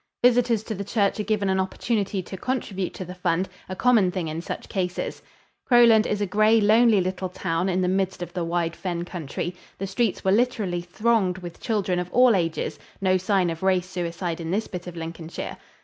[0.23, 4.09] Visitors to the church are given an opportunity to contribute to the fund a common
[4.09, 5.21] thing in such cases.
[5.67, 9.55] Crowland is a gray, lonely little town in the midst of the wide fen country.
[9.77, 14.41] The streets were literally thronged with children of all ages; no sign of race suicide
[14.41, 15.55] in this bit of Lincolnshire.